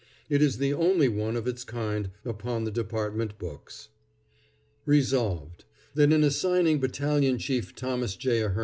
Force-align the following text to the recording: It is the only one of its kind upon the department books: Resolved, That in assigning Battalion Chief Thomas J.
It 0.29 0.41
is 0.41 0.57
the 0.57 0.73
only 0.73 1.07
one 1.09 1.35
of 1.35 1.45
its 1.45 1.63
kind 1.63 2.09
upon 2.25 2.63
the 2.63 2.71
department 2.71 3.37
books: 3.37 3.89
Resolved, 4.83 5.63
That 5.93 6.11
in 6.11 6.23
assigning 6.23 6.79
Battalion 6.79 7.37
Chief 7.37 7.75
Thomas 7.75 8.15
J. 8.15 8.47